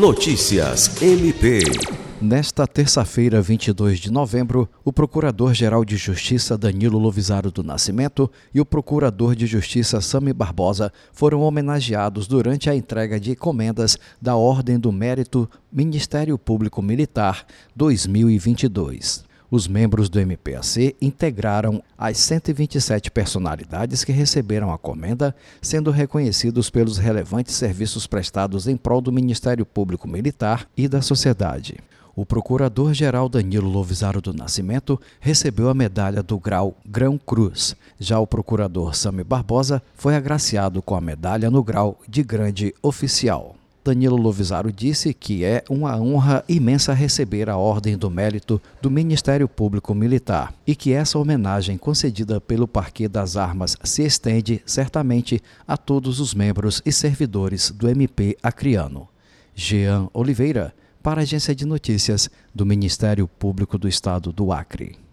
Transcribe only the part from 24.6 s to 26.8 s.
a comenda, sendo reconhecidos